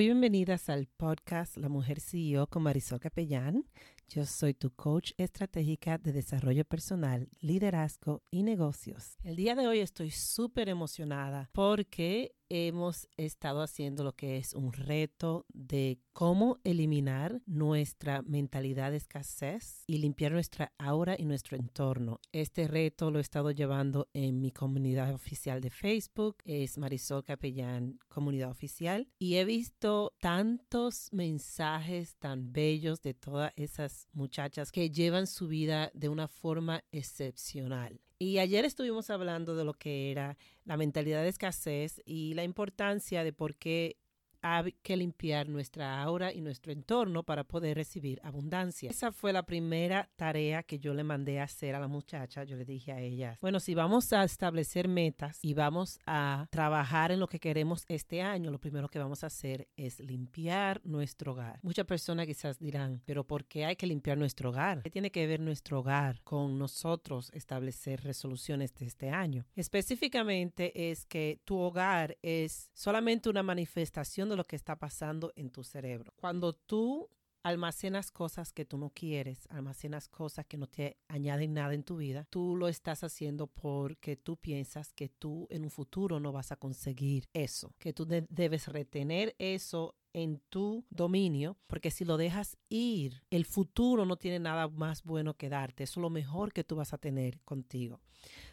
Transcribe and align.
Muy 0.00 0.06
bienvenidas 0.06 0.70
al 0.70 0.86
podcast 0.86 1.58
La 1.58 1.68
Mujer 1.68 2.00
CEO 2.00 2.46
con 2.46 2.62
Marisol 2.62 3.00
Capellán. 3.00 3.66
Yo 4.12 4.26
soy 4.26 4.54
tu 4.54 4.72
coach 4.72 5.12
estratégica 5.18 5.96
de 5.96 6.12
desarrollo 6.12 6.64
personal, 6.64 7.28
liderazgo 7.38 8.24
y 8.28 8.42
negocios. 8.42 9.16
El 9.22 9.36
día 9.36 9.54
de 9.54 9.68
hoy 9.68 9.78
estoy 9.78 10.10
súper 10.10 10.68
emocionada 10.68 11.48
porque 11.52 12.34
hemos 12.50 13.08
estado 13.16 13.62
haciendo 13.62 14.02
lo 14.02 14.16
que 14.16 14.36
es 14.36 14.54
un 14.54 14.72
reto 14.72 15.46
de 15.52 16.00
cómo 16.12 16.58
eliminar 16.64 17.40
nuestra 17.46 18.22
mentalidad 18.22 18.90
de 18.90 18.96
escasez 18.96 19.84
y 19.86 19.98
limpiar 19.98 20.32
nuestra 20.32 20.72
aura 20.76 21.14
y 21.16 21.24
nuestro 21.24 21.56
entorno. 21.56 22.20
Este 22.32 22.66
reto 22.66 23.12
lo 23.12 23.18
he 23.18 23.22
estado 23.22 23.52
llevando 23.52 24.08
en 24.12 24.40
mi 24.40 24.50
comunidad 24.50 25.14
oficial 25.14 25.60
de 25.60 25.70
Facebook, 25.70 26.38
es 26.44 26.76
Marisol 26.76 27.24
Capellán 27.24 28.00
Comunidad 28.08 28.50
Oficial, 28.50 29.08
y 29.20 29.36
he 29.36 29.44
visto 29.44 30.12
tantos 30.20 31.08
mensajes 31.12 32.16
tan 32.16 32.52
bellos 32.52 33.00
de 33.00 33.14
todas 33.14 33.52
esas 33.54 33.99
muchachas 34.12 34.72
que 34.72 34.90
llevan 34.90 35.26
su 35.26 35.48
vida 35.48 35.90
de 35.94 36.08
una 36.08 36.28
forma 36.28 36.84
excepcional. 36.92 38.00
Y 38.18 38.38
ayer 38.38 38.64
estuvimos 38.64 39.08
hablando 39.08 39.56
de 39.56 39.64
lo 39.64 39.72
que 39.74 40.10
era 40.10 40.36
la 40.64 40.76
mentalidad 40.76 41.22
de 41.22 41.28
escasez 41.28 42.02
y 42.04 42.34
la 42.34 42.44
importancia 42.44 43.24
de 43.24 43.32
por 43.32 43.56
qué 43.56 43.96
hay 44.42 44.72
que 44.82 44.96
limpiar 44.96 45.48
nuestra 45.48 46.02
aura 46.02 46.32
y 46.32 46.40
nuestro 46.40 46.72
entorno 46.72 47.22
para 47.22 47.44
poder 47.44 47.76
recibir 47.76 48.20
abundancia. 48.22 48.90
Esa 48.90 49.12
fue 49.12 49.32
la 49.32 49.44
primera 49.44 50.08
tarea 50.16 50.62
que 50.62 50.78
yo 50.78 50.94
le 50.94 51.04
mandé 51.04 51.40
a 51.40 51.44
hacer 51.44 51.74
a 51.74 51.80
la 51.80 51.88
muchacha. 51.88 52.44
Yo 52.44 52.56
le 52.56 52.64
dije 52.64 52.92
a 52.92 53.00
ella, 53.00 53.38
bueno, 53.40 53.60
si 53.60 53.74
vamos 53.74 54.12
a 54.12 54.24
establecer 54.24 54.88
metas 54.88 55.38
y 55.42 55.54
vamos 55.54 55.98
a 56.06 56.46
trabajar 56.50 57.12
en 57.12 57.20
lo 57.20 57.28
que 57.28 57.40
queremos 57.40 57.84
este 57.88 58.22
año, 58.22 58.50
lo 58.50 58.58
primero 58.58 58.88
que 58.88 58.98
vamos 58.98 59.24
a 59.24 59.28
hacer 59.28 59.68
es 59.76 60.00
limpiar 60.00 60.80
nuestro 60.84 61.32
hogar. 61.32 61.60
Muchas 61.62 61.86
personas 61.86 62.26
quizás 62.26 62.58
dirán, 62.58 63.02
pero 63.04 63.26
¿por 63.26 63.44
qué 63.44 63.64
hay 63.64 63.76
que 63.76 63.86
limpiar 63.86 64.16
nuestro 64.18 64.50
hogar? 64.50 64.82
¿Qué 64.82 64.90
tiene 64.90 65.10
que 65.10 65.26
ver 65.26 65.40
nuestro 65.40 65.80
hogar 65.80 66.20
con 66.22 66.58
nosotros 66.58 67.30
establecer 67.34 68.02
resoluciones 68.02 68.74
de 68.74 68.86
este 68.86 69.10
año? 69.10 69.46
Específicamente 69.54 70.90
es 70.90 71.04
que 71.04 71.40
tu 71.44 71.58
hogar 71.58 72.16
es 72.22 72.70
solamente 72.74 73.28
una 73.28 73.42
manifestación 73.42 74.29
lo 74.36 74.46
que 74.46 74.56
está 74.56 74.76
pasando 74.76 75.32
en 75.36 75.50
tu 75.50 75.64
cerebro. 75.64 76.12
Cuando 76.16 76.52
tú 76.52 77.08
almacenas 77.42 78.10
cosas 78.10 78.52
que 78.52 78.64
tú 78.64 78.76
no 78.76 78.90
quieres, 78.90 79.46
almacenas 79.50 80.08
cosas 80.08 80.46
que 80.46 80.58
no 80.58 80.66
te 80.66 80.98
añaden 81.08 81.54
nada 81.54 81.74
en 81.74 81.82
tu 81.82 81.96
vida, 81.96 82.26
tú 82.30 82.56
lo 82.56 82.68
estás 82.68 83.02
haciendo 83.02 83.46
porque 83.46 84.16
tú 84.16 84.36
piensas 84.36 84.92
que 84.92 85.08
tú 85.08 85.46
en 85.50 85.64
un 85.64 85.70
futuro 85.70 86.20
no 86.20 86.32
vas 86.32 86.52
a 86.52 86.56
conseguir 86.56 87.28
eso, 87.32 87.74
que 87.78 87.92
tú 87.92 88.06
debes 88.06 88.68
retener 88.68 89.34
eso 89.38 89.96
en 90.12 90.40
tu 90.48 90.84
dominio, 90.90 91.56
porque 91.66 91.90
si 91.90 92.04
lo 92.04 92.16
dejas 92.16 92.56
ir, 92.68 93.22
el 93.30 93.44
futuro 93.44 94.04
no 94.04 94.16
tiene 94.16 94.38
nada 94.38 94.68
más 94.68 95.02
bueno 95.04 95.34
que 95.34 95.48
darte, 95.48 95.84
es 95.84 95.96
lo 95.96 96.10
mejor 96.10 96.52
que 96.52 96.64
tú 96.64 96.76
vas 96.76 96.92
a 96.92 96.98
tener 96.98 97.40
contigo. 97.40 98.00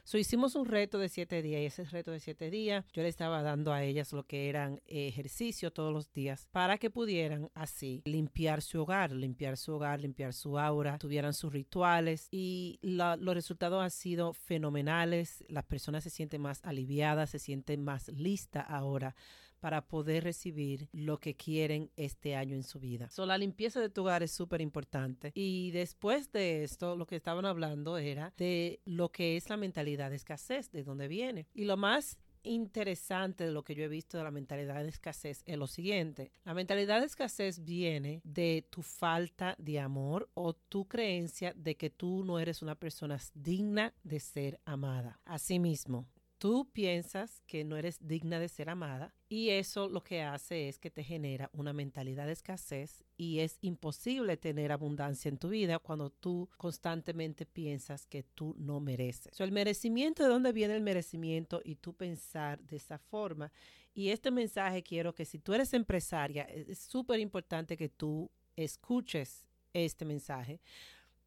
So, 0.04 0.18
hicimos 0.18 0.56
un 0.56 0.66
reto 0.66 0.98
de 0.98 1.10
siete 1.10 1.42
días 1.42 1.62
y 1.62 1.66
ese 1.66 1.84
reto 1.84 2.12
de 2.12 2.22
siete 2.22 2.50
días 2.50 2.86
yo 2.94 3.02
le 3.02 3.10
estaba 3.10 3.42
dando 3.42 3.74
a 3.74 3.84
ellas 3.84 4.14
lo 4.14 4.26
que 4.26 4.48
eran 4.48 4.82
ejercicio 4.86 5.74
todos 5.74 5.92
los 5.92 6.14
días 6.14 6.48
para 6.52 6.78
que 6.78 6.90
pudieran 6.90 7.50
así 7.54 8.02
limpiar 8.06 8.62
su 8.62 8.82
hogar, 8.82 9.12
limpiar 9.12 9.58
su 9.58 9.74
hogar, 9.74 10.00
limpiar 10.00 10.34
su 10.34 10.58
aura, 10.58 10.98
tuvieran 10.98 11.34
sus 11.34 11.52
rituales 11.52 12.30
y 12.32 12.80
los 12.82 13.36
resultados 13.36 13.84
han 13.84 13.92
sido 13.92 14.32
fenomenales. 14.32 15.44
Las 15.50 15.66
personas 15.66 16.04
se 16.04 16.10
sienten 16.10 16.42
más 16.42 16.62
aliviadas, 16.64 17.32
se 17.32 17.40
sienten 17.40 17.84
más 17.84 18.08
listas 18.08 18.66
ahora 18.70 19.16
para 19.60 19.88
poder 19.88 20.24
recibir 20.24 20.90
lo 20.92 21.20
que 21.20 21.36
quieren 21.36 21.92
este 21.96 22.36
año 22.36 22.56
en 22.56 22.64
su 22.64 22.80
vida. 22.80 23.10
So, 23.10 23.26
la 23.26 23.38
limpieza 23.38 23.80
de 23.80 23.90
tu 23.90 24.02
hogar 24.02 24.24
es 24.24 24.32
súper 24.32 24.62
importante. 24.62 25.32
Y 25.36 25.72
después 25.72 26.32
de 26.32 26.64
esto, 26.64 26.96
lo 26.96 27.06
que 27.06 27.16
estaban 27.16 27.46
hablando 27.46 27.98
era 27.98 28.34
de 28.38 28.80
lo 28.86 29.10
que 29.12 29.38
es 29.38 29.50
la 29.50 29.58
mentalidad 29.58 30.10
de 30.10 30.16
escasez, 30.16 30.72
de 30.72 30.84
dónde 30.84 31.08
viene. 31.08 31.48
Y 31.54 31.66
lo 31.66 31.78
más 31.78 32.18
interesante 32.48 33.46
de 33.46 33.52
lo 33.52 33.64
que 33.64 33.76
yo 33.76 33.84
he 33.84 33.88
visto 33.88 34.18
de 34.18 34.24
la 34.24 34.32
mentalidad 34.32 34.82
de 34.82 34.90
escasez 34.90 35.44
es 35.46 35.58
lo 35.58 35.68
siguiente. 35.68 36.32
La 36.46 36.54
mentalidad 36.54 37.00
de 37.00 37.06
escasez 37.06 37.64
viene 37.64 38.22
de 38.24 38.66
tu 38.70 38.82
falta 38.82 39.56
de 39.58 39.80
amor 39.80 40.30
o 40.34 40.54
tu 40.54 40.88
creencia 40.88 41.54
de 41.56 41.76
que 41.76 41.90
tú 41.90 42.24
no 42.24 42.40
eres 42.40 42.62
una 42.62 42.76
persona 42.76 43.18
digna 43.34 43.94
de 44.04 44.20
ser 44.20 44.60
amada. 44.66 45.20
Asimismo, 45.26 46.08
tú 46.38 46.70
piensas 46.72 47.42
que 47.48 47.64
no 47.64 47.78
eres 47.78 47.98
digna 48.06 48.40
de 48.40 48.50
ser 48.50 48.70
amada 48.70 49.14
y 49.30 49.50
eso 49.50 49.90
lo 49.90 50.04
que 50.04 50.22
hace 50.22 50.70
es 50.70 50.80
que 50.80 50.92
te 50.92 51.04
genera 51.04 51.50
una 51.54 51.74
mentalidad 51.74 52.28
de 52.28 52.34
escasez 52.34 53.04
y 53.18 53.40
es 53.40 53.58
imposible 53.62 54.38
tener 54.38 54.72
abundancia 54.72 55.30
en 55.30 55.38
tu 55.38 55.50
vida 55.50 55.80
cuando 55.80 56.10
tú 56.10 56.50
constantemente 56.58 57.46
piensas 57.46 58.06
que 58.06 58.24
tú 58.24 58.56
no 58.58 58.80
mereces. 58.80 59.40
el 59.42 59.52
merecimiento, 59.52 60.24
¿de 60.24 60.30
dónde 60.30 60.52
viene 60.52 60.76
el 60.76 60.82
merecimiento? 60.82 61.62
Y 61.64 61.76
tú 61.76 61.94
pensar 61.94 62.62
de 62.62 62.78
esa 62.78 62.98
forma. 62.98 63.52
Y 63.94 64.10
este 64.10 64.30
mensaje 64.30 64.84
quiero 64.84 65.16
que 65.16 65.26
si 65.26 65.40
tú 65.40 65.54
eres 65.54 65.74
empresaria, 65.74 66.44
es 66.44 66.80
súper 66.80 67.20
importante 67.20 67.76
que 67.76 67.90
tú 67.90 68.30
escuches 68.56 69.48
este 69.74 70.06
mensaje 70.06 70.62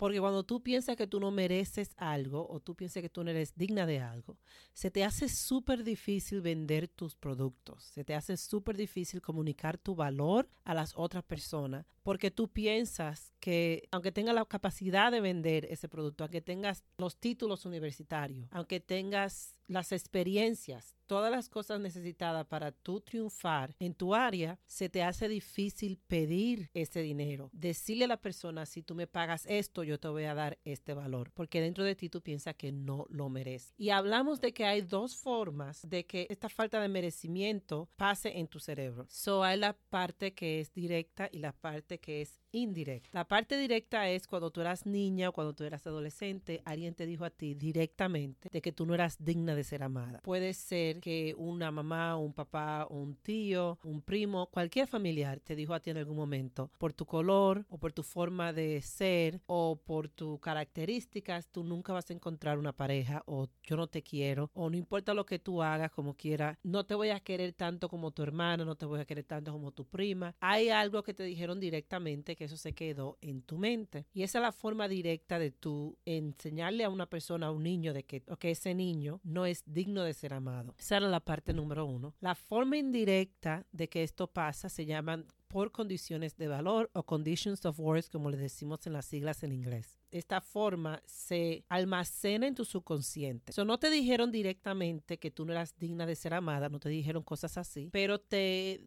porque 0.00 0.19
cuando 0.19 0.44
tú 0.44 0.62
piensas 0.62 0.97
que 0.97 1.06
tú 1.06 1.21
no 1.21 1.31
mereces 1.31 1.91
algo 1.99 2.49
o 2.49 2.59
tú 2.59 2.75
piensas 2.75 3.03
que 3.03 3.11
tú 3.11 3.22
no 3.22 3.33
eres 3.33 3.55
digna 3.55 3.84
de 3.84 4.00
algo, 4.00 4.38
se 4.72 4.91
te 4.91 5.05
hace 5.05 5.28
súper 5.28 5.84
difícil 5.84 6.41
vender 6.41 6.88
tus 6.88 7.15
productos, 7.15 7.84
se 7.84 8.03
te 8.03 8.15
hace 8.15 8.38
súper 8.38 8.78
difícil 8.78 9.21
comunicar 9.21 9.77
tu 9.77 9.94
valor 9.94 10.49
a 10.65 10.72
las 10.72 10.94
otras 10.97 11.22
personas, 11.22 11.84
porque 12.10 12.32
tú 12.32 12.48
piensas 12.48 13.32
que 13.38 13.88
aunque 13.93 14.10
tengas 14.10 14.34
la 14.34 14.44
capacidad 14.44 15.12
de 15.12 15.21
vender 15.21 15.65
ese 15.66 15.88
producto, 15.88 16.25
aunque 16.25 16.41
tengas 16.41 16.82
los 16.98 17.16
títulos 17.16 17.66
universitarios, 17.66 18.48
aunque 18.50 18.81
tengas 18.81 19.54
las 19.69 19.93
experiencias, 19.93 20.97
todas 21.06 21.31
las 21.31 21.49
cosas 21.49 21.81
necesitadas 21.81 22.44
para 22.47 22.72
tú 22.72 23.00
triunfar 23.00 23.76
en 23.78 23.94
tu 23.94 24.15
área, 24.16 24.59
se 24.66 24.88
te 24.88 25.04
hace 25.04 25.28
difícil 25.28 25.99
pedir 26.09 26.70
ese 26.75 27.03
dinero. 27.03 27.50
Decirle 27.53 28.06
a 28.06 28.09
la 28.09 28.20
persona, 28.20 28.66
si 28.66 28.82
tú 28.82 28.97
me 28.97 29.06
pagas 29.06 29.47
esto, 29.47 29.84
yo 29.84 30.00
te 30.00 30.09
voy 30.09 30.25
a 30.25 30.34
dar 30.34 30.59
este 30.65 30.93
valor, 30.93 31.31
porque 31.32 31.60
dentro 31.60 31.84
de 31.84 31.94
ti 31.94 32.09
tú 32.09 32.20
piensas 32.20 32.56
que 32.56 32.72
no 32.72 33.06
lo 33.10 33.28
mereces. 33.28 33.72
Y 33.78 33.91
hablamos 33.91 34.41
de 34.41 34.53
que 34.53 34.65
hay 34.65 34.82
dos 34.82 35.16
formas 35.16 35.88
de 35.88 36.04
que 36.04 36.26
esta 36.31 36.49
falta 36.49 36.81
de 36.81 36.88
merecimiento 36.88 37.88
pase 37.97 38.38
en 38.38 38.49
tu 38.49 38.59
cerebro. 38.59 39.06
So 39.09 39.44
hay 39.44 39.56
la 39.56 39.75
parte 39.75 40.34
que 40.34 40.59
es 40.59 40.72
directa 40.72 41.28
y 41.31 41.38
la 41.38 41.53
parte 41.53 42.00
que 42.00 42.22
es 42.22 42.40
indirecta. 42.53 43.11
La 43.12 43.27
parte 43.27 43.56
directa 43.56 44.09
es 44.09 44.27
cuando 44.27 44.50
tú 44.50 44.61
eras 44.61 44.87
niña 44.87 45.28
o 45.28 45.33
cuando 45.33 45.55
tú 45.55 45.65
eras 45.65 45.87
adolescente, 45.87 46.62
alguien 46.65 46.94
te 46.94 47.06
dijo 47.06 47.25
a 47.25 47.31
ti 47.31 47.55
directamente 47.55 48.49
de 48.50 48.61
que 48.61 48.72
tú 48.72 48.87
no 48.87 48.94
eras 48.94 49.16
digna 49.25 49.55
de 49.55 49.65
ser 49.65 49.83
amada. 49.83 50.21
Puede 50.22 50.55
ser 50.55 51.00
que 51.00 51.34
una 51.37 51.71
mamá, 51.71 52.16
un 52.16 52.33
papá, 52.33 52.87
un 52.91 53.15
tío, 53.16 53.78
un 53.84 54.03
primo, 54.03 54.47
cualquier 54.47 54.87
familiar 54.87 55.41
te 55.41 55.56
dijo 55.56 55.75
a 55.75 55.81
ti 55.81 55.91
en 55.91 55.99
algún 55.99 56.16
momento, 56.16 56.71
por 56.78 56.93
tu 56.93 57.06
color 57.06 57.66
o 57.69 57.78
por 57.78 57.93
tu 57.93 58.03
forma 58.03 58.53
de 58.53 58.81
ser 58.82 59.41
o 59.47 59.77
por 59.77 60.09
tus 60.09 60.41
características, 60.41 61.49
tú 61.49 61.65
nunca 61.65 61.93
vas 61.93 62.11
a 62.11 62.12
encontrar 62.12 62.59
una 62.59 62.72
pareja 62.72 63.22
o 63.27 63.49
yo 63.62 63.77
no 63.77 63.87
te 63.87 64.03
quiero 64.03 64.50
o 64.55 64.71
no 64.71 64.77
importa 64.77 65.15
lo 65.15 65.27
que 65.27 65.38
tú 65.38 65.62
hagas 65.62 65.91
como 65.91 66.15
quieras, 66.15 66.59
no 66.62 66.84
te 66.84 66.94
voy 66.94 67.11
a 67.11 67.21
querer 67.21 67.53
tanto 67.53 67.88
como 67.88 68.11
tu 68.11 68.22
hermana, 68.22 68.65
no 68.65 68.77
te 68.77 68.87
voy 68.87 69.00
a 69.00 69.05
querer 69.05 69.25
tanto 69.25 69.53
como 69.53 69.72
tu 69.72 69.84
prima. 69.84 70.34
Hay 70.41 70.69
algo 70.69 71.03
que 71.03 71.15
te 71.15 71.22
dijeron 71.22 71.61
directamente 71.61 72.37
que 72.41 72.47
eso 72.47 72.56
se 72.56 72.73
quedó 72.73 73.19
en 73.21 73.43
tu 73.43 73.59
mente. 73.59 74.06
Y 74.15 74.23
esa 74.23 74.39
es 74.39 74.43
la 74.45 74.53
forma 74.53 74.89
directa 74.89 75.39
de 75.39 75.51
tú 75.51 75.99
enseñarle 76.06 76.84
a 76.84 76.89
una 76.89 77.05
persona, 77.05 77.49
a 77.49 77.51
un 77.51 77.62
niño, 77.62 77.93
de 77.93 78.05
que, 78.05 78.23
que 78.23 78.53
ese 78.53 78.75
niño 78.75 79.21
no 79.25 79.45
es 79.45 79.62
digno 79.67 80.05
de 80.05 80.15
ser 80.15 80.33
amado. 80.33 80.75
Esa 80.79 80.97
era 80.97 81.09
la 81.11 81.21
parte 81.21 81.53
número 81.53 81.84
uno. 81.84 82.15
La 82.19 82.34
forma 82.34 82.79
indirecta 82.79 83.67
de 83.73 83.91
que 83.91 84.03
esto 84.03 84.27
pasa 84.27 84.71
se 84.71 84.87
llaman 84.87 85.27
por 85.49 85.71
condiciones 85.71 86.38
de 86.38 86.49
valor 86.49 86.91
o 86.94 87.03
conditions 87.03 87.67
of 87.67 87.79
worth, 87.79 88.09
como 88.09 88.31
le 88.31 88.38
decimos 88.38 88.87
en 88.87 88.94
las 88.94 89.05
siglas 89.05 89.43
en 89.43 89.53
inglés. 89.53 90.00
Esta 90.11 90.41
forma 90.41 91.03
se 91.05 91.67
almacena 91.69 92.47
en 92.47 92.55
tu 92.55 92.64
subconsciente. 92.64 93.50
Eso 93.50 93.67
no 93.67 93.79
te 93.79 93.91
dijeron 93.91 94.32
directamente 94.32 95.19
que 95.19 95.31
tú 95.31 95.44
no 95.44 95.53
eras 95.53 95.76
digna 95.76 96.06
de 96.06 96.17
ser 96.17 96.32
amada, 96.32 96.70
no 96.70 96.81
te 96.81 96.88
dijeron 96.88 97.23
cosas 97.23 97.59
así, 97.59 97.91
pero 97.93 98.19
te 98.19 98.81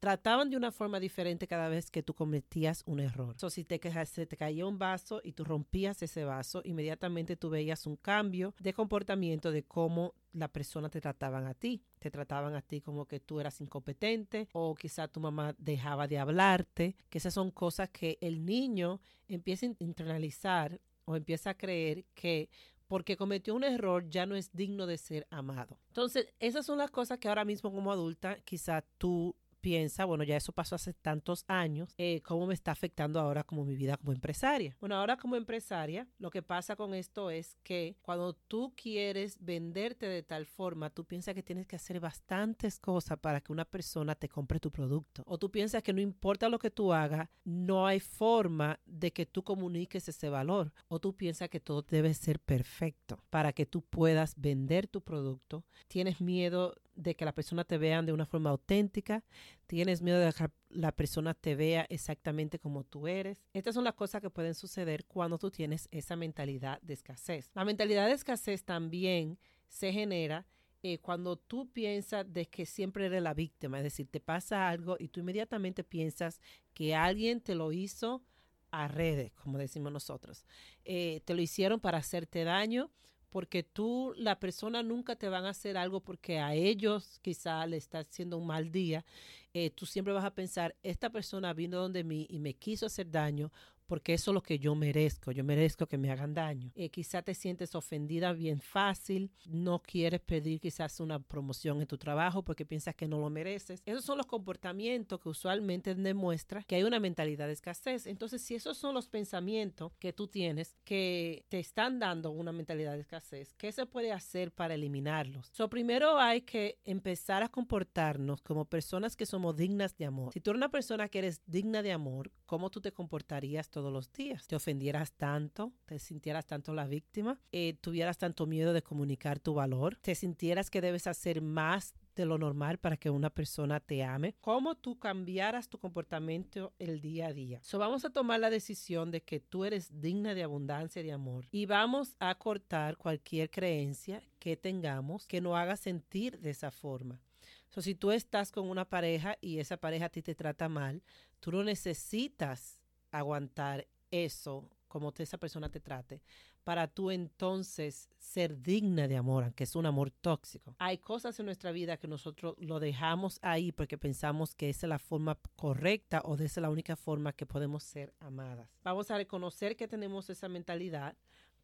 trataban 0.00 0.48
de 0.48 0.56
una 0.56 0.72
forma 0.72 0.98
diferente 0.98 1.46
cada 1.46 1.68
vez 1.68 1.90
que 1.90 2.02
tú 2.02 2.14
cometías 2.14 2.82
un 2.86 3.00
error. 3.00 3.36
O 3.40 3.50
si 3.50 3.64
te, 3.64 3.78
se 4.06 4.26
te 4.26 4.36
caía 4.36 4.66
un 4.66 4.78
vaso 4.78 5.20
y 5.22 5.32
tú 5.32 5.44
rompías 5.44 6.02
ese 6.02 6.24
vaso, 6.24 6.62
inmediatamente 6.64 7.36
tú 7.36 7.50
veías 7.50 7.86
un 7.86 7.96
cambio 7.96 8.54
de 8.58 8.72
comportamiento 8.72 9.52
de 9.52 9.62
cómo 9.62 10.14
la 10.32 10.48
persona 10.48 10.88
te 10.88 11.02
trataban 11.02 11.46
a 11.46 11.54
ti. 11.54 11.82
Te 11.98 12.10
trataban 12.10 12.54
a 12.54 12.62
ti 12.62 12.80
como 12.80 13.06
que 13.06 13.20
tú 13.20 13.40
eras 13.40 13.60
incompetente 13.60 14.48
o 14.52 14.74
quizá 14.74 15.06
tu 15.06 15.20
mamá 15.20 15.54
dejaba 15.58 16.08
de 16.08 16.18
hablarte, 16.18 16.96
que 17.10 17.18
esas 17.18 17.34
son 17.34 17.50
cosas 17.50 17.90
que 17.90 18.16
el 18.22 18.44
niño 18.46 19.00
empieza 19.28 19.66
a 19.66 19.70
internalizar 19.78 20.80
o 21.04 21.14
empieza 21.14 21.50
a 21.50 21.54
creer 21.54 22.06
que 22.14 22.48
porque 22.86 23.16
cometió 23.16 23.54
un 23.54 23.62
error 23.62 24.08
ya 24.08 24.26
no 24.26 24.34
es 24.34 24.50
digno 24.52 24.84
de 24.84 24.98
ser 24.98 25.24
amado. 25.30 25.78
Entonces, 25.88 26.26
esas 26.40 26.66
son 26.66 26.78
las 26.78 26.90
cosas 26.90 27.18
que 27.18 27.28
ahora 27.28 27.44
mismo 27.44 27.70
como 27.70 27.92
adulta 27.92 28.40
quizá 28.40 28.82
tú 28.98 29.36
piensa, 29.60 30.04
bueno, 30.04 30.24
ya 30.24 30.36
eso 30.36 30.52
pasó 30.52 30.74
hace 30.74 30.92
tantos 30.94 31.44
años, 31.48 31.94
eh, 31.98 32.20
¿cómo 32.22 32.46
me 32.46 32.54
está 32.54 32.72
afectando 32.72 33.20
ahora 33.20 33.44
como 33.44 33.64
mi 33.64 33.76
vida 33.76 33.96
como 33.96 34.12
empresaria? 34.12 34.76
Bueno, 34.80 34.96
ahora 34.96 35.16
como 35.16 35.36
empresaria, 35.36 36.06
lo 36.18 36.30
que 36.30 36.42
pasa 36.42 36.76
con 36.76 36.94
esto 36.94 37.30
es 37.30 37.56
que 37.62 37.96
cuando 38.02 38.34
tú 38.34 38.72
quieres 38.76 39.36
venderte 39.40 40.06
de 40.06 40.22
tal 40.22 40.46
forma, 40.46 40.90
tú 40.90 41.04
piensas 41.04 41.34
que 41.34 41.42
tienes 41.42 41.66
que 41.66 41.76
hacer 41.76 42.00
bastantes 42.00 42.78
cosas 42.78 43.18
para 43.18 43.40
que 43.40 43.52
una 43.52 43.64
persona 43.64 44.14
te 44.14 44.28
compre 44.28 44.60
tu 44.60 44.70
producto. 44.70 45.22
O 45.26 45.38
tú 45.38 45.50
piensas 45.50 45.82
que 45.82 45.92
no 45.92 46.00
importa 46.00 46.48
lo 46.48 46.58
que 46.58 46.70
tú 46.70 46.92
hagas, 46.92 47.28
no 47.44 47.86
hay 47.86 48.00
forma 48.00 48.80
de 48.86 49.12
que 49.12 49.26
tú 49.26 49.42
comuniques 49.42 50.08
ese 50.08 50.28
valor. 50.28 50.72
O 50.88 50.98
tú 50.98 51.16
piensas 51.16 51.48
que 51.48 51.60
todo 51.60 51.82
debe 51.82 52.14
ser 52.14 52.40
perfecto 52.40 53.22
para 53.30 53.52
que 53.52 53.66
tú 53.66 53.82
puedas 53.82 54.34
vender 54.36 54.86
tu 54.86 55.02
producto. 55.02 55.64
Tienes 55.88 56.20
miedo 56.20 56.74
de 57.00 57.16
que 57.16 57.24
la 57.24 57.32
persona 57.32 57.64
te 57.64 57.78
vean 57.78 58.06
de 58.06 58.12
una 58.12 58.26
forma 58.26 58.50
auténtica, 58.50 59.24
tienes 59.66 60.02
miedo 60.02 60.18
de 60.18 60.32
que 60.32 60.50
la 60.68 60.92
persona 60.92 61.34
te 61.34 61.54
vea 61.54 61.86
exactamente 61.88 62.58
como 62.58 62.84
tú 62.84 63.08
eres. 63.08 63.42
Estas 63.54 63.74
son 63.74 63.84
las 63.84 63.94
cosas 63.94 64.20
que 64.20 64.30
pueden 64.30 64.54
suceder 64.54 65.06
cuando 65.06 65.38
tú 65.38 65.50
tienes 65.50 65.88
esa 65.90 66.16
mentalidad 66.16 66.80
de 66.82 66.94
escasez. 66.94 67.50
La 67.54 67.64
mentalidad 67.64 68.06
de 68.06 68.12
escasez 68.12 68.64
también 68.64 69.38
se 69.68 69.92
genera 69.92 70.46
eh, 70.82 70.98
cuando 70.98 71.36
tú 71.36 71.70
piensas 71.70 72.30
de 72.30 72.46
que 72.46 72.66
siempre 72.66 73.06
eres 73.06 73.22
la 73.22 73.34
víctima, 73.34 73.78
es 73.78 73.84
decir, 73.84 74.08
te 74.08 74.20
pasa 74.20 74.68
algo 74.68 74.96
y 74.98 75.08
tú 75.08 75.20
inmediatamente 75.20 75.84
piensas 75.84 76.40
que 76.74 76.94
alguien 76.94 77.40
te 77.40 77.54
lo 77.54 77.72
hizo 77.72 78.22
a 78.70 78.88
redes, 78.88 79.32
como 79.32 79.58
decimos 79.58 79.92
nosotros. 79.92 80.44
Eh, 80.84 81.22
te 81.24 81.34
lo 81.34 81.42
hicieron 81.42 81.80
para 81.80 81.98
hacerte 81.98 82.44
daño 82.44 82.90
porque 83.30 83.62
tú, 83.62 84.12
la 84.16 84.38
persona 84.40 84.82
nunca 84.82 85.16
te 85.16 85.28
van 85.28 85.46
a 85.46 85.50
hacer 85.50 85.76
algo 85.76 86.00
porque 86.00 86.38
a 86.40 86.54
ellos 86.54 87.18
quizá 87.22 87.66
le 87.66 87.76
está 87.76 88.00
haciendo 88.00 88.38
un 88.38 88.46
mal 88.46 88.72
día. 88.72 89.04
Eh, 89.52 89.70
tú 89.70 89.86
siempre 89.86 90.12
vas 90.14 90.24
a 90.24 90.34
pensar, 90.34 90.76
esta 90.82 91.10
persona 91.10 91.52
vino 91.52 91.78
donde 91.78 92.04
mí 92.04 92.26
y 92.30 92.38
me 92.38 92.54
quiso 92.54 92.86
hacer 92.86 93.10
daño 93.10 93.50
porque 93.90 94.14
eso 94.14 94.30
es 94.30 94.34
lo 94.36 94.40
que 94.40 94.60
yo 94.60 94.76
merezco, 94.76 95.32
yo 95.32 95.42
merezco 95.42 95.88
que 95.88 95.98
me 95.98 96.12
hagan 96.12 96.32
daño. 96.32 96.70
Eh, 96.76 96.90
quizá 96.90 97.22
te 97.22 97.34
sientes 97.34 97.74
ofendida 97.74 98.32
bien 98.32 98.60
fácil, 98.60 99.32
no 99.46 99.82
quieres 99.82 100.20
pedir 100.20 100.60
quizás 100.60 101.00
una 101.00 101.18
promoción 101.18 101.80
en 101.80 101.88
tu 101.88 101.98
trabajo 101.98 102.44
porque 102.44 102.64
piensas 102.64 102.94
que 102.94 103.08
no 103.08 103.18
lo 103.18 103.28
mereces. 103.30 103.82
Esos 103.84 104.04
son 104.04 104.18
los 104.18 104.26
comportamientos 104.26 105.18
que 105.18 105.28
usualmente 105.28 105.96
demuestran 105.96 106.62
que 106.68 106.76
hay 106.76 106.84
una 106.84 107.00
mentalidad 107.00 107.48
de 107.48 107.54
escasez. 107.54 108.06
Entonces, 108.06 108.42
si 108.42 108.54
esos 108.54 108.78
son 108.78 108.94
los 108.94 109.08
pensamientos 109.08 109.90
que 109.98 110.12
tú 110.12 110.28
tienes 110.28 110.76
que 110.84 111.44
te 111.48 111.58
están 111.58 111.98
dando 111.98 112.30
una 112.30 112.52
mentalidad 112.52 112.92
de 112.92 113.00
escasez, 113.00 113.56
¿qué 113.58 113.72
se 113.72 113.86
puede 113.86 114.12
hacer 114.12 114.52
para 114.52 114.74
eliminarlos? 114.74 115.48
So, 115.52 115.68
primero 115.68 116.16
hay 116.16 116.42
que 116.42 116.78
empezar 116.84 117.42
a 117.42 117.48
comportarnos 117.48 118.40
como 118.40 118.66
personas 118.66 119.16
que 119.16 119.26
somos 119.40 119.56
dignas 119.56 119.96
de 119.96 120.04
amor. 120.04 120.34
Si 120.34 120.40
tú 120.40 120.50
eres 120.50 120.58
una 120.58 120.70
persona 120.70 121.08
que 121.08 121.20
eres 121.20 121.40
digna 121.46 121.82
de 121.82 121.92
amor, 121.92 122.30
¿cómo 122.44 122.68
tú 122.68 122.82
te 122.82 122.92
comportarías 122.92 123.70
todos 123.70 123.90
los 123.90 124.12
días. 124.12 124.46
Te 124.46 124.54
ofendieras 124.54 125.14
tanto, 125.14 125.72
te 125.86 125.98
sintieras 125.98 126.46
tanto 126.46 126.74
la 126.74 126.86
víctima, 126.86 127.40
eh, 127.50 127.78
tuvieras 127.80 128.18
tanto 128.18 128.46
miedo 128.46 128.74
de 128.74 128.82
comunicar 128.82 129.38
tu 129.40 129.54
valor, 129.54 129.96
te 130.02 130.14
sintieras 130.14 130.68
que 130.68 130.82
debes 130.82 131.06
hacer 131.06 131.40
más 131.40 131.94
de 132.14 132.26
lo 132.26 132.36
normal 132.36 132.76
para 132.76 132.98
que 132.98 133.08
una 133.08 133.30
persona 133.30 133.80
te 133.80 134.04
ame, 134.04 134.34
cómo 134.42 134.74
tú 134.74 134.98
cambiaras 134.98 135.70
tu 135.70 135.78
comportamiento 135.78 136.74
el 136.78 137.00
día 137.00 137.28
a 137.28 137.32
día. 137.32 137.60
So 137.62 137.78
vamos 137.78 138.04
a 138.04 138.10
tomar 138.10 138.40
la 138.40 138.50
decisión 138.50 139.10
de 139.10 139.22
que 139.22 139.40
tú 139.40 139.64
eres 139.64 140.02
digna 140.02 140.34
de 140.34 140.42
abundancia 140.42 141.00
y 141.00 141.06
de 141.06 141.12
amor 141.12 141.46
y 141.50 141.64
vamos 141.64 142.14
a 142.18 142.34
cortar 142.34 142.98
cualquier 142.98 143.48
creencia 143.48 144.22
que 144.38 144.58
tengamos 144.58 145.26
que 145.26 145.40
nos 145.40 145.56
haga 145.56 145.76
sentir 145.76 146.38
de 146.40 146.50
esa 146.50 146.70
forma. 146.70 147.22
So, 147.70 147.82
si 147.82 147.94
tú 147.94 148.10
estás 148.10 148.50
con 148.50 148.68
una 148.68 148.84
pareja 148.84 149.38
y 149.40 149.58
esa 149.58 149.76
pareja 149.76 150.06
a 150.06 150.08
ti 150.10 150.22
te 150.22 150.34
trata 150.34 150.68
mal, 150.68 151.02
tú 151.38 151.52
no 151.52 151.62
necesitas 151.62 152.80
aguantar 153.12 153.86
eso, 154.10 154.68
como 154.88 155.12
esa 155.16 155.38
persona 155.38 155.68
te 155.68 155.78
trate, 155.78 156.20
para 156.64 156.88
tú 156.88 157.10
entonces 157.10 158.10
ser 158.18 158.60
digna 158.60 159.08
de 159.08 159.16
amor, 159.16 159.44
aunque 159.44 159.64
es 159.64 159.74
un 159.76 159.86
amor 159.86 160.10
tóxico. 160.10 160.74
Hay 160.78 160.98
cosas 160.98 161.38
en 161.38 161.46
nuestra 161.46 161.72
vida 161.72 161.96
que 161.96 162.08
nosotros 162.08 162.54
lo 162.58 162.80
dejamos 162.80 163.38
ahí 163.42 163.72
porque 163.72 163.96
pensamos 163.98 164.54
que 164.54 164.68
esa 164.68 164.86
es 164.86 164.88
la 164.88 164.98
forma 164.98 165.38
correcta 165.56 166.22
o 166.24 166.36
de 166.36 166.46
esa 166.46 166.60
es 166.60 166.62
la 166.62 166.70
única 166.70 166.96
forma 166.96 167.32
que 167.32 167.46
podemos 167.46 167.82
ser 167.84 168.12
amadas. 168.20 168.68
Vamos 168.82 169.10
a 169.10 169.16
reconocer 169.16 169.76
que 169.76 169.88
tenemos 169.88 170.28
esa 170.28 170.48
mentalidad, 170.48 171.16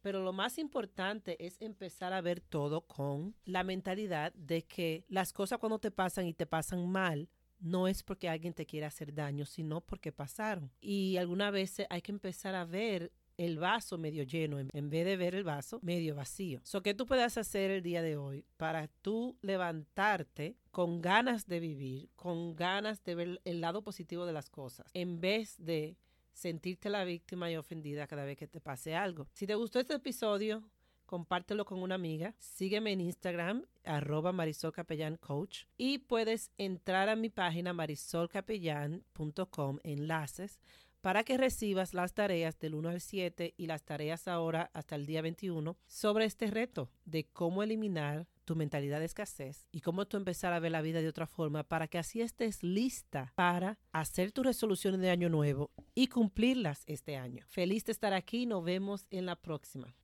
pero 0.07 0.23
lo 0.23 0.31
más 0.31 0.57
importante 0.57 1.35
es 1.45 1.61
empezar 1.61 2.13
a 2.13 2.21
ver 2.21 2.39
todo 2.39 2.87
con 2.87 3.35
la 3.43 3.65
mentalidad 3.65 4.31
de 4.35 4.63
que 4.63 5.03
las 5.09 5.33
cosas 5.33 5.59
cuando 5.59 5.79
te 5.79 5.91
pasan 5.91 6.27
y 6.27 6.33
te 6.33 6.45
pasan 6.45 6.89
mal, 6.89 7.27
no 7.59 7.89
es 7.89 8.03
porque 8.03 8.29
alguien 8.29 8.53
te 8.53 8.65
quiera 8.65 8.87
hacer 8.87 9.13
daño, 9.13 9.45
sino 9.45 9.81
porque 9.81 10.13
pasaron. 10.13 10.71
Y 10.79 11.17
alguna 11.17 11.51
veces 11.51 11.87
hay 11.89 12.01
que 12.01 12.13
empezar 12.13 12.55
a 12.55 12.63
ver 12.63 13.11
el 13.35 13.59
vaso 13.59 13.97
medio 13.97 14.23
lleno 14.23 14.59
en 14.59 14.89
vez 14.89 15.03
de 15.05 15.17
ver 15.17 15.35
el 15.35 15.43
vaso 15.43 15.79
medio 15.81 16.15
vacío. 16.15 16.61
So, 16.63 16.81
¿Qué 16.81 16.93
tú 16.93 17.05
puedes 17.05 17.37
hacer 17.37 17.69
el 17.69 17.83
día 17.83 18.01
de 18.01 18.15
hoy 18.15 18.45
para 18.55 18.87
tú 18.87 19.37
levantarte 19.41 20.55
con 20.71 21.01
ganas 21.01 21.47
de 21.47 21.59
vivir, 21.59 22.11
con 22.15 22.55
ganas 22.55 23.03
de 23.03 23.13
ver 23.13 23.41
el 23.43 23.59
lado 23.59 23.83
positivo 23.83 24.25
de 24.25 24.31
las 24.31 24.49
cosas, 24.49 24.89
en 24.93 25.19
vez 25.19 25.57
de 25.57 25.97
sentirte 26.37 26.89
la 26.89 27.03
víctima 27.03 27.49
y 27.49 27.57
ofendida 27.57 28.05
cada 28.05 28.23
vez 28.23 28.37
que 28.37 28.47
te 28.47 28.61
pase 28.61 28.95
algo? 28.95 29.27
Si 29.33 29.47
te 29.47 29.55
gustó 29.55 29.79
este 29.79 29.95
episodio, 29.95 30.63
compártelo 31.07 31.65
con 31.65 31.81
una 31.81 31.95
amiga, 31.95 32.35
sígueme 32.37 32.91
en 32.91 33.01
Instagram, 33.01 33.65
arroba 33.83 34.31
Marisol 34.31 34.71
Capellán 34.71 35.17
Coach, 35.17 35.63
y 35.77 35.97
puedes 35.97 36.51
entrar 36.59 37.09
a 37.09 37.15
mi 37.15 37.29
página 37.29 37.73
marisolcapellán.com, 37.73 39.79
enlaces, 39.83 40.59
para 41.07 41.23
que 41.23 41.37
recibas 41.37 41.93
las 41.93 42.13
tareas 42.13 42.59
del 42.59 42.75
1 42.75 42.89
al 42.89 42.99
7 42.99 43.53
y 43.55 43.67
las 43.67 43.85
tareas 43.85 44.27
ahora 44.27 44.69
hasta 44.73 44.95
el 44.95 45.05
día 45.05 45.21
21 45.21 45.77
sobre 45.87 46.25
este 46.25 46.47
reto 46.47 46.91
de 47.05 47.23
cómo 47.23 47.63
eliminar 47.63 48.27
tu 48.43 48.57
mentalidad 48.57 48.99
de 48.99 49.05
escasez 49.05 49.69
y 49.71 49.79
cómo 49.79 50.05
tú 50.05 50.17
empezar 50.17 50.51
a 50.51 50.59
ver 50.59 50.73
la 50.73 50.81
vida 50.81 50.99
de 50.99 51.07
otra 51.07 51.25
forma 51.25 51.63
para 51.63 51.87
que 51.87 51.97
así 51.97 52.19
estés 52.19 52.61
lista 52.61 53.31
para 53.35 53.79
hacer 53.93 54.33
tus 54.33 54.45
resoluciones 54.45 54.99
de 54.99 55.09
año 55.09 55.29
nuevo 55.29 55.71
y 55.95 56.07
cumplirlas 56.07 56.83
este 56.87 57.15
año. 57.15 57.45
Feliz 57.47 57.85
de 57.85 57.93
estar 57.93 58.13
aquí, 58.13 58.45
nos 58.45 58.65
vemos 58.65 59.07
en 59.09 59.27
la 59.27 59.37
próxima. 59.37 59.95